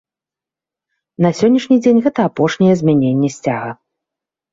На 1.25 1.29
сённяшні 1.39 1.77
дзень 1.83 1.99
гэта 2.05 2.21
апошняе 2.29 2.73
змяненне 2.81 3.29
сцяга. 3.35 3.71